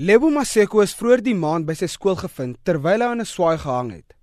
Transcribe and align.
Lebo 0.00 0.30
Maseko 0.32 0.80
is 0.80 0.94
vroeër 0.96 1.20
die 1.20 1.34
maand 1.36 1.66
by 1.68 1.74
sy 1.76 1.84
skool 1.92 2.14
gevind 2.16 2.56
terwyl 2.64 3.02
hy 3.04 3.08
aan 3.12 3.20
'n 3.20 3.28
swaai 3.28 3.58
gehang 3.60 3.90
het. 3.92 4.14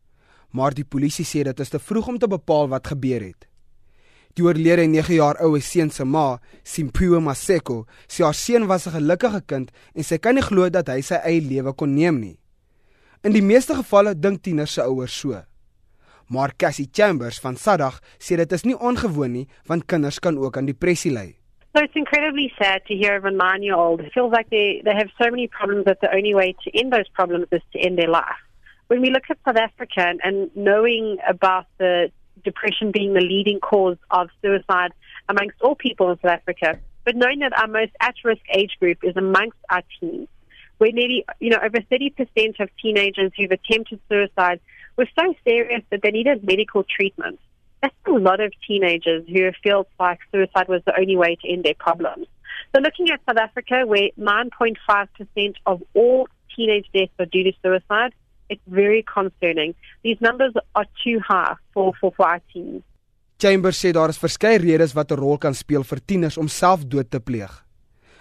Maar 0.49 0.73
die 0.73 0.87
polisie 0.93 1.25
sê 1.25 1.43
dit 1.45 1.59
is 1.59 1.69
te 1.69 1.77
vroeg 1.77 2.07
om 2.07 2.17
te 2.17 2.27
bepaal 2.27 2.67
wat 2.69 2.87
gebeur 2.87 3.21
het. 3.21 3.45
Die 4.33 4.43
oorlede 4.43 4.87
9 4.87 5.13
jaar 5.13 5.37
oue 5.45 5.61
seun 5.61 5.91
se 5.91 6.03
ma, 6.03 6.39
Simphiwe 6.63 7.19
Maseko, 7.19 7.85
sê 8.09 8.23
haar 8.23 8.33
seun 8.33 8.65
was 8.65 8.87
'n 8.87 8.95
gelukkige 8.97 9.41
kind 9.45 9.71
en 9.93 10.03
sy 10.03 10.17
kan 10.17 10.33
nie 10.33 10.41
glo 10.41 10.67
dat 10.69 10.87
hy 10.87 11.01
sy 11.01 11.15
eie 11.15 11.41
lewe 11.41 11.73
kon 11.73 11.93
neem 11.93 12.19
nie. 12.19 12.39
In 13.23 13.33
die 13.33 13.43
meeste 13.43 13.75
gevalle 13.75 14.19
dink 14.19 14.41
tieners 14.41 14.73
se 14.73 14.81
ouers 14.81 15.13
so. 15.13 15.43
Maar 16.27 16.55
Cassie 16.57 16.89
Chambers 16.91 17.39
van 17.39 17.55
Sadag 17.55 18.01
sê 18.17 18.35
dit 18.35 18.51
is 18.51 18.63
nie 18.63 18.79
ongewoon 18.79 19.31
nie 19.31 19.47
want 19.67 19.85
kinders 19.85 20.19
kan 20.19 20.37
ook 20.37 20.57
aan 20.57 20.65
depressie 20.65 21.11
ly. 21.11 21.36
So 21.77 21.83
it's 21.83 21.93
incredibly 21.95 22.51
sad 22.59 22.83
to 22.87 22.95
hear 22.95 23.15
of 23.17 23.25
a 23.25 23.29
nine 23.29 23.61
year 23.61 23.75
old 23.75 24.01
who 24.01 24.09
feels 24.09 24.31
like 24.31 24.49
they, 24.49 24.81
they 24.83 24.95
have 24.97 25.09
so 25.21 25.29
many 25.29 25.45
problems 25.45 25.85
that 25.85 26.01
the 26.01 26.11
only 26.11 26.33
way 26.33 26.55
to 26.63 26.75
end 26.75 26.91
those 26.91 27.07
problems 27.09 27.45
is 27.51 27.61
to 27.73 27.79
end 27.79 27.99
their 27.99 28.09
life. 28.09 28.41
When 28.87 28.99
we 28.99 29.11
look 29.11 29.25
at 29.29 29.37
South 29.45 29.57
Africa 29.57 29.99
and, 29.99 30.19
and 30.23 30.49
knowing 30.55 31.17
about 31.29 31.67
the 31.77 32.11
depression 32.43 32.89
being 32.89 33.13
the 33.13 33.21
leading 33.21 33.59
cause 33.59 33.97
of 34.09 34.29
suicide 34.41 34.91
amongst 35.29 35.61
all 35.61 35.75
people 35.75 36.09
in 36.09 36.17
South 36.17 36.31
Africa, 36.31 36.79
but 37.05 37.15
knowing 37.15 37.41
that 37.41 37.55
our 37.55 37.67
most 37.67 37.91
at 38.01 38.15
risk 38.23 38.41
age 38.55 38.71
group 38.79 38.97
is 39.03 39.15
amongst 39.15 39.59
our 39.69 39.83
teens, 39.99 40.29
where 40.79 40.91
nearly, 40.91 41.25
you 41.39 41.51
know, 41.51 41.59
over 41.63 41.77
30% 41.77 42.59
of 42.59 42.69
teenagers 42.81 43.31
who've 43.37 43.51
attempted 43.51 43.99
suicide 44.09 44.59
were 44.97 45.07
so 45.15 45.31
serious 45.43 45.83
that 45.91 46.01
they 46.01 46.09
needed 46.09 46.43
medical 46.43 46.83
treatment. 46.83 47.39
That's 47.87 48.15
a 48.15 48.19
lot 48.19 48.41
of 48.41 48.51
teenagers 48.67 49.23
who 49.27 49.49
feel 49.63 49.87
like 49.97 50.19
suicide 50.31 50.67
was 50.67 50.81
the 50.85 50.99
only 50.99 51.15
way 51.15 51.37
to 51.41 51.49
end 51.49 51.63
their 51.63 51.79
problems. 51.87 52.27
So, 52.75 52.81
looking 52.81 53.09
at 53.09 53.21
South 53.25 53.37
Africa, 53.37 53.85
where 53.85 54.09
9.5% 54.19 55.55
of 55.65 55.81
all 55.93 56.27
teenage 56.53 56.87
deaths 56.93 57.13
are 57.17 57.25
due 57.25 57.43
to 57.43 57.53
suicide, 57.63 58.13
it's 58.49 58.61
very 58.67 59.03
concerning. 59.03 59.73
These 60.03 60.19
numbers 60.19 60.53
are 60.75 60.85
too 61.01 61.21
high 61.25 61.55
for, 61.73 61.93
for, 62.01 62.11
for 62.11 62.27
our 62.27 62.41
teens. 62.51 62.83
Chambers 63.39 63.79
sê 63.79 63.93
daar 63.93 64.09
is 64.09 64.19
verskeie 64.19 64.59
redes 64.59 64.95
wat 64.97 65.11
'n 65.11 65.19
rol 65.21 65.37
kan 65.37 65.53
speel 65.53 65.83
vir 65.83 65.99
tieners 66.05 66.37
om 66.37 66.47
selfdood 66.47 67.11
te 67.11 67.19
pleeg. 67.19 67.53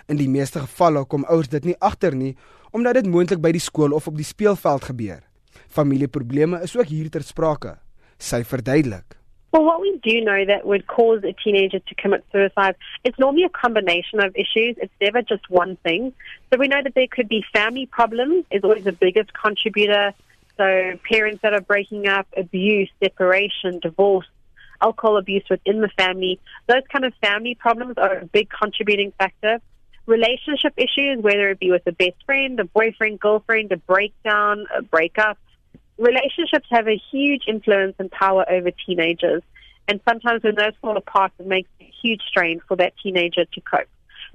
In 0.07 0.17
die 0.17 0.29
meeste 0.29 0.61
gevalle 0.61 1.07
kom 1.07 1.25
ouers 1.25 1.49
dit 1.49 1.65
nie 1.65 1.79
agter 1.81 2.15
nie 2.15 2.37
omdat 2.71 2.95
dit 2.95 3.07
moontlik 3.07 3.41
by 3.41 3.51
die 3.51 3.67
skool 3.69 3.97
of 3.97 4.07
op 4.07 4.17
die 4.17 4.31
speelveld 4.35 4.85
gebeur. 4.85 5.23
Familieprobleme 5.69 6.63
is 6.63 6.77
ook 6.77 6.87
hier 6.87 7.11
ter 7.11 7.23
sprake. 7.23 7.79
Sy 8.19 8.45
verduidelik. 8.45 9.17
Well, 9.53 9.65
what 9.65 9.81
we 9.81 9.99
do 10.03 10.21
know 10.21 10.45
that 10.45 10.67
would 10.67 10.87
cause 10.87 11.23
a 11.25 11.33
teenager 11.33 11.79
to 11.79 11.95
commit 11.95 12.25
suicide, 12.31 12.77
it's 13.05 13.19
normally 13.19 13.45
a 13.45 13.49
combination 13.49 14.21
of 14.21 14.35
issues. 14.35 14.77
It's 14.77 14.93
never 15.01 15.23
just 15.23 15.49
one 15.49 15.77
thing. 15.77 16.13
So 16.53 16.59
we 16.59 16.69
know 16.69 16.83
that 16.83 16.95
there 16.95 17.07
could 17.11 17.29
be 17.29 17.45
family 17.53 17.87
problems 17.87 18.45
is 18.51 18.65
always 18.65 18.85
the 18.85 18.93
biggest 18.93 19.33
contributor. 19.33 20.13
So 20.57 20.99
parents 21.11 21.43
that 21.43 21.55
are 21.55 21.61
breaking 21.61 22.07
up, 22.07 22.27
abuse, 22.37 22.91
separation, 23.03 23.79
divorce, 23.81 24.27
alcohol 24.81 25.17
abuse 25.17 25.45
within 25.49 25.81
the 25.81 25.89
family, 25.97 26.39
those 26.67 26.83
kind 26.93 27.05
of 27.05 27.15
family 27.23 27.55
problems 27.55 27.97
are 27.99 28.19
a 28.19 28.27
big 28.27 28.49
contributing 28.51 29.13
factor. 29.19 29.61
Relationship 30.07 30.75
issues, 30.77 31.19
whether 31.21 31.51
it 31.51 31.59
be 31.59 31.71
with 31.71 31.87
a 31.87 31.93
best 31.93 32.23
friend, 32.25 32.61
a 32.61 32.65
boyfriend, 32.65 33.21
girlfriend, 33.21 33.73
a 33.73 33.77
breakdown, 33.77 34.67
a 34.77 34.83
breakup, 34.83 35.39
relationships 35.99 36.67
have 36.71 36.89
a 36.89 37.01
huge 37.11 37.45
influence 37.47 37.95
and 37.99 38.11
power 38.11 38.45
over 38.51 38.71
teenagers. 38.71 39.43
And 39.89 40.01
sometimes 40.09 40.43
when 40.43 40.57
those 40.57 40.75
fall 40.81 40.97
apart, 40.97 41.33
it 41.39 41.47
makes 41.47 41.69
a 41.81 41.91
huge 42.03 42.23
strain 42.29 42.61
for 42.67 42.77
that 42.77 42.95
teenager 43.03 43.45
to 43.45 43.61
cope. 43.61 43.89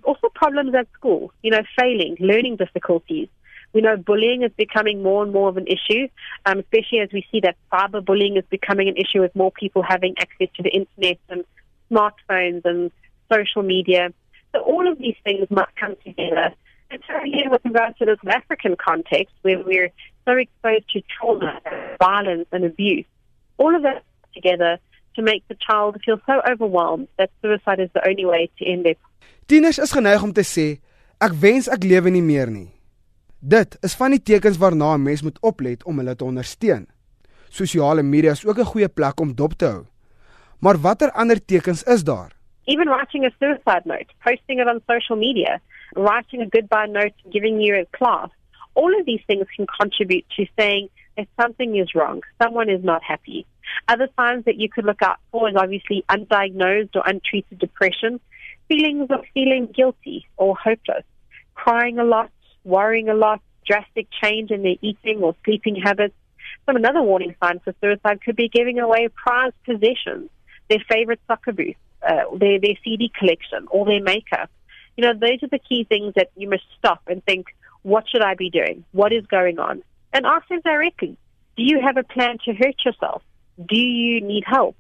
Also, 0.04 0.30
problems 0.34 0.74
at 0.74 0.88
school, 0.94 1.32
you 1.44 1.52
know, 1.52 1.62
failing, 1.78 2.16
learning 2.20 2.56
difficulties. 2.56 3.28
We 3.74 3.82
know 3.82 3.96
bullying 3.96 4.44
is 4.44 4.52
becoming 4.58 5.04
more 5.04 5.24
and 5.24 5.32
more 5.32 5.50
of 5.50 5.58
an 5.58 5.68
issue, 5.68 6.08
um, 6.46 6.60
especially 6.60 7.00
as 7.00 7.10
we 7.14 7.26
see 7.32 7.40
that 7.42 7.56
cyberbullying 7.72 8.38
is 8.38 8.44
becoming 8.50 8.90
an 8.90 8.98
issue 8.98 9.22
with 9.22 9.36
more 9.36 9.52
people 9.52 9.84
having 9.84 10.16
access 10.18 10.48
to 10.56 10.64
the 10.64 10.70
internet 10.70 11.20
and 11.30 11.46
smartphones 11.92 12.66
and 12.66 12.92
social 13.32 13.64
media. 13.64 14.14
So 14.54 14.62
all 14.62 14.92
of 14.92 14.98
these 14.98 15.16
things 15.24 15.48
must 15.50 15.74
come 15.76 15.96
together. 16.04 16.54
And 16.90 17.02
so 17.08 17.14
here 17.24 17.50
with 17.50 17.62
regards 17.64 17.98
to 18.00 18.06
South 18.06 18.36
African 18.36 18.76
context, 18.76 19.34
where 19.44 19.64
we're 19.64 19.92
so 20.26 20.34
exposed 20.38 20.88
to 20.94 21.02
trauma, 21.14 21.60
violence, 22.00 22.48
and 22.52 22.66
abuse. 22.66 23.06
All 23.58 23.76
of 23.76 23.84
that 23.84 24.04
together 24.34 24.80
to 25.16 25.22
make 25.22 25.44
the 25.48 25.56
child 25.56 25.98
feel 26.06 26.20
so 26.26 26.42
overwhelmed 26.50 27.08
that 27.18 27.30
suicide 27.42 27.80
is 27.80 27.90
the 27.94 28.08
only 28.08 28.26
way 28.26 28.50
to 28.58 28.66
end 28.66 28.86
it. 28.86 28.98
Tieners 29.48 29.80
is 29.80 29.92
geneig 29.92 30.24
om 30.24 30.32
te 30.34 30.46
sê, 30.48 30.68
ek 31.22 31.34
wens 31.42 31.68
ek 31.68 31.84
lewe 31.84 32.14
nie 32.14 32.24
meer 32.24 32.50
nie. 32.50 32.70
Dit 33.42 33.78
is 33.84 33.98
van 33.98 34.14
die 34.14 34.22
tekens 34.22 34.60
waarna 34.62 34.96
'n 34.96 35.04
mens 35.04 35.22
moet 35.22 35.40
oplet 35.42 35.84
om 35.84 35.98
hulle 35.98 36.16
te 36.16 36.24
ondersteun. 36.24 36.88
Sosiale 37.50 38.04
media 38.04 38.32
is 38.32 38.46
ook 38.46 38.60
'n 38.60 38.72
goeie 38.74 38.90
plek 38.90 39.20
om 39.20 39.36
dop 39.36 39.54
te 39.54 39.66
hou. 39.66 39.86
Maar 40.60 40.78
watter 40.78 41.12
ander 41.12 41.46
tekens 41.46 41.84
is 41.84 42.04
daar? 42.04 42.32
Even 42.64 42.88
writing 42.88 43.26
a 43.26 43.32
suicide 43.40 43.82
note, 43.86 44.14
posting 44.24 44.60
it 44.60 44.68
on 44.68 44.82
social 44.86 45.18
media, 45.18 45.60
writing 45.96 46.42
a 46.42 46.48
goodbye 46.50 46.88
note, 46.88 47.14
giving 47.30 47.60
you 47.60 47.80
a 47.80 47.86
class, 47.98 48.30
all 48.76 48.98
of 49.00 49.06
these 49.06 49.22
things 49.28 49.46
can 49.56 49.68
contribute 49.68 50.26
to 50.38 50.46
saying 50.58 50.90
that 51.18 51.28
something 51.40 51.76
is 51.76 51.94
wrong, 51.94 52.22
someone 52.42 52.70
is 52.70 52.84
not 52.84 53.04
happy. 53.04 53.46
Other 53.88 54.08
signs 54.18 54.46
that 54.46 54.58
you 54.58 54.70
could 54.70 54.86
look 54.86 55.02
out 55.02 55.18
for 55.32 55.50
is 55.50 55.56
obviously 55.56 56.04
undiagnosed 56.10 56.96
or 56.96 57.04
untreated 57.06 57.60
depression, 57.60 58.20
feelings 58.68 59.10
of 59.12 59.24
feeling 59.34 59.68
guilty 59.68 60.28
or 60.38 60.56
hopeless, 60.56 61.04
crying 61.56 62.00
a 62.00 62.04
lot, 62.04 62.32
worrying 62.64 63.10
a 63.10 63.14
lot, 63.14 63.42
drastic 63.66 64.08
change 64.24 64.52
in 64.52 64.64
their 64.64 64.76
eating 64.82 65.22
or 65.22 65.36
sleeping 65.46 65.76
habits. 65.76 66.16
Some 66.66 66.76
another 66.76 67.02
warning 67.02 67.36
sign 67.42 67.60
for 67.60 67.74
suicide 67.82 68.22
could 68.24 68.36
be 68.36 68.50
giving 68.50 68.80
away 68.80 69.10
prized 69.10 69.56
possessions, 69.66 70.30
their 70.70 70.80
favorite 70.90 71.20
soccer 71.28 71.52
boots, 71.52 71.80
uh, 72.08 72.36
their, 72.38 72.60
their 72.60 72.76
CD 72.84 73.12
collection, 73.18 73.68
or 73.70 73.86
their 73.86 74.02
makeup. 74.02 74.50
You 74.98 75.06
know, 75.06 75.14
those 75.14 75.42
are 75.44 75.48
the 75.48 75.60
key 75.60 75.86
things 75.86 76.14
that 76.16 76.30
you 76.36 76.50
must 76.50 76.64
stop 76.78 77.02
and 77.08 77.24
think, 77.24 77.48
what 77.84 78.08
should 78.10 78.22
I 78.22 78.36
be 78.36 78.50
doing? 78.50 78.84
What 78.92 79.12
is 79.12 79.26
going 79.28 79.60
on? 79.60 79.82
And 80.14 80.26
ask 80.26 80.48
them 80.48 80.62
directly. 80.64 81.18
Do 81.58 81.64
you 81.64 81.80
have 81.82 81.98
a 81.98 82.04
plan 82.04 82.38
to 82.46 82.54
hurt 82.54 82.76
yourself? 82.86 83.22
Do 83.58 83.78
you 83.78 84.22
need 84.22 84.44
help? 84.46 84.76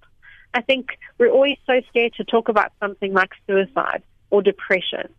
I 0.53 0.61
think 0.61 0.97
we're 1.17 1.29
always 1.31 1.57
so 1.65 1.81
scared 1.89 2.13
to 2.17 2.23
talk 2.23 2.49
about 2.49 2.71
something 2.79 3.13
like 3.13 3.31
suicide 3.47 4.03
or 4.29 4.41
depression. 4.41 5.09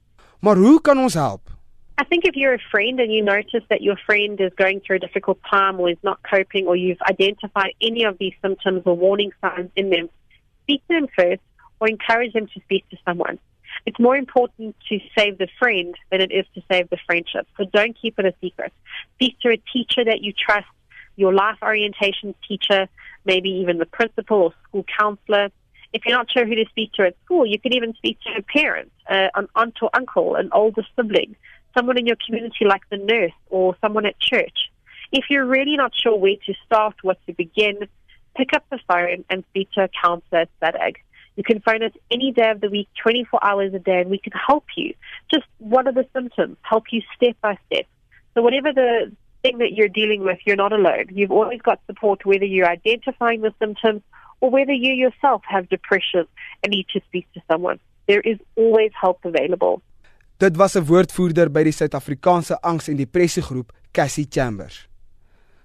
Maar 0.41 0.56
hoe 0.56 0.81
kan 0.81 0.98
ons 0.98 1.15
help? 1.15 1.50
I 1.98 2.04
think 2.04 2.25
if 2.25 2.34
you're 2.34 2.54
a 2.54 2.69
friend 2.71 2.98
and 3.00 3.12
you 3.12 3.22
notice 3.22 3.62
that 3.69 3.82
your 3.82 3.97
friend 4.06 4.41
is 4.41 4.53
going 4.56 4.81
through 4.81 4.97
a 4.97 4.98
difficult 4.98 5.38
time 5.48 5.78
or 5.78 5.91
is 5.91 5.98
not 6.03 6.19
coping 6.28 6.66
or 6.66 6.75
you've 6.75 7.00
identified 7.03 7.75
any 7.81 8.04
of 8.04 8.19
these 8.19 8.32
symptoms 8.42 8.82
or 8.84 8.97
warning 8.97 9.31
signs 9.41 9.71
in 9.76 9.91
them, 9.91 10.09
speak 10.62 10.82
to 10.88 10.94
them 10.94 11.06
first 11.16 11.42
or 11.81 11.88
encourage 11.88 12.32
them 12.32 12.47
to 12.54 12.60
speak 12.60 12.88
to 12.91 12.97
someone. 13.04 13.38
It's 13.87 13.99
more 13.99 14.16
important 14.16 14.77
to 14.88 14.99
save 15.16 15.38
the 15.38 15.49
friend 15.59 15.94
than 16.10 16.21
it 16.21 16.33
is 16.33 16.47
to 16.55 16.62
save 16.71 16.91
the 16.91 16.99
friendship. 17.06 17.47
So 17.56 17.65
don't 17.72 17.97
keep 18.00 18.19
it 18.19 18.27
a 18.27 18.34
secret. 18.41 18.72
Speak 19.15 19.38
to 19.41 19.50
a 19.50 19.56
teacher 19.72 20.05
that 20.05 20.22
you 20.22 20.33
trust, 20.33 20.66
your 21.16 21.33
life 21.33 21.59
orientation 21.62 22.34
teacher, 22.47 22.88
maybe 23.25 23.49
even 23.49 23.78
the 23.78 23.87
principal 23.87 24.38
or 24.38 24.55
school 24.69 24.84
counselor. 24.99 25.50
If 25.93 26.03
you're 26.06 26.16
not 26.16 26.31
sure 26.31 26.47
who 26.47 26.55
to 26.55 26.65
speak 26.71 26.93
to 26.94 27.03
at 27.03 27.16
school, 27.25 27.44
you 27.44 27.59
can 27.59 27.75
even 27.75 27.94
speak 27.94 28.19
to 28.22 28.38
a 28.38 28.43
parent, 28.43 28.91
uh, 29.10 29.28
an 29.34 29.49
aunt 29.55 29.77
or 29.83 29.91
uncle, 29.93 30.37
an 30.37 30.49
older 30.53 30.83
sibling, 30.97 31.37
someone 31.77 31.99
in 31.99 32.06
your 32.06 32.16
community 32.25 32.65
like 32.65 32.83
the 32.91 32.97
nurse 32.97 33.33
or 33.50 33.77
someone 33.81 34.06
at 34.06 34.19
church. 34.19 34.71
If 35.10 35.27
you're 35.28 35.44
really 35.44 35.77
not 35.77 35.93
sure 35.94 36.16
where 36.16 36.37
to 36.47 36.54
start, 36.65 36.94
what 37.03 37.19
to 37.27 37.34
begin, 37.34 37.87
pick 38.34 38.54
up 38.54 38.65
the 38.71 38.78
phone 38.89 39.25
and 39.28 39.44
speak 39.50 39.71
to 39.72 39.84
a 39.84 39.89
counselor 39.89 40.41
at 40.41 40.49
SADAG. 40.62 40.97
You 41.37 41.44
can 41.44 41.60
phone 41.60 41.82
us 41.82 41.93
any 42.10 42.31
day 42.32 42.50
of 42.50 42.60
the 42.60 42.69
week, 42.69 42.88
24 43.03 43.43
hours 43.43 43.72
a 43.75 43.78
day, 43.78 44.00
and 44.00 44.10
we 44.10 44.19
can 44.19 44.32
help 44.32 44.65
you. 44.76 44.94
Just 45.32 45.47
what 45.59 45.87
are 45.87 45.93
the 45.93 46.06
symptoms? 46.12 46.56
Help 46.62 46.84
you 46.93 47.03
step 47.16 47.37
by 47.41 47.59
step. 47.66 47.87
So, 48.34 48.43
whatever 48.43 48.72
the 48.72 49.12
thing 49.42 49.59
that 49.59 49.72
you're 49.72 49.89
dealing 49.89 50.22
with, 50.24 50.39
you're 50.47 50.56
not 50.56 50.72
alone. 50.72 51.06
You've 51.10 51.33
always 51.33 51.60
got 51.62 51.80
support, 51.86 52.24
whether 52.24 52.45
you're 52.45 52.68
identifying 52.68 53.41
the 53.41 53.53
symptoms 53.59 54.03
or 54.41 54.51
whether 54.51 54.72
you 54.72 54.92
yourself 54.92 55.42
have 55.45 55.68
depression 55.68 56.27
and 56.62 56.71
need 56.71 56.86
to 56.92 57.01
speak 57.09 57.27
to 57.34 57.41
someone. 57.51 57.78
There 58.06 58.21
is 58.21 58.39
always 58.56 58.92
help 59.01 59.24
available. 59.24 59.83
Dit 60.36 60.56
was 60.56 60.77
'n 60.77 60.84
woordvoerder 60.84 61.51
by 61.51 61.62
die 61.62 61.72
Suid-Afrikaanse 61.72 62.60
Angs 62.60 62.89
en 62.89 62.97
Depressie 62.97 63.42
Groep, 63.42 63.72
Cassie 63.92 64.27
Chambers. 64.28 64.89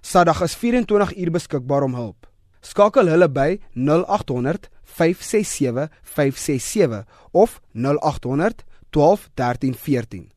Sadag 0.00 0.42
is 0.42 0.54
24 0.54 1.16
uur 1.16 1.30
beskikbaar 1.30 1.82
om 1.82 1.94
hulp. 1.94 2.26
Skakel 2.60 3.08
hulle 3.08 3.28
by 3.28 3.58
0800 3.74 4.68
567 4.88 5.88
567 6.02 7.04
of 7.34 7.60
0800 7.74 8.64
12 8.90 9.28
13 9.36 9.74
14. 9.74 10.30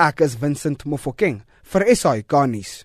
Ek 0.00 0.20
is 0.24 0.38
Vincent 0.40 0.86
Mofokeng 0.88 1.42
vir 1.72 1.84
SAK 1.94 2.46
nuus. 2.48 2.84